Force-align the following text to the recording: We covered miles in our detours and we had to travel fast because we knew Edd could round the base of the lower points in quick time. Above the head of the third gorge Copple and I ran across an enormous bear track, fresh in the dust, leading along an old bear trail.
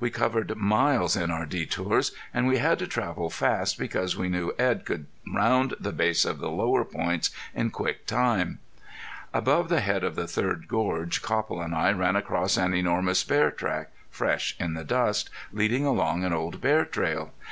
We 0.00 0.10
covered 0.10 0.56
miles 0.56 1.14
in 1.14 1.30
our 1.30 1.46
detours 1.46 2.10
and 2.34 2.48
we 2.48 2.58
had 2.58 2.80
to 2.80 2.86
travel 2.88 3.30
fast 3.30 3.78
because 3.78 4.16
we 4.16 4.28
knew 4.28 4.52
Edd 4.58 4.84
could 4.84 5.06
round 5.32 5.74
the 5.78 5.92
base 5.92 6.24
of 6.24 6.40
the 6.40 6.50
lower 6.50 6.84
points 6.84 7.30
in 7.54 7.70
quick 7.70 8.04
time. 8.04 8.58
Above 9.32 9.68
the 9.68 9.78
head 9.78 10.02
of 10.02 10.16
the 10.16 10.26
third 10.26 10.66
gorge 10.66 11.22
Copple 11.22 11.62
and 11.62 11.76
I 11.76 11.92
ran 11.92 12.16
across 12.16 12.56
an 12.56 12.74
enormous 12.74 13.22
bear 13.22 13.52
track, 13.52 13.90
fresh 14.10 14.56
in 14.58 14.74
the 14.74 14.82
dust, 14.82 15.30
leading 15.52 15.86
along 15.86 16.24
an 16.24 16.32
old 16.32 16.60
bear 16.60 16.84
trail. 16.84 17.30